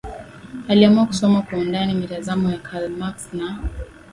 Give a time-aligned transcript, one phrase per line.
[0.67, 3.63] Aliamua kusoma kwa undani mitazamo ya Karl Marx na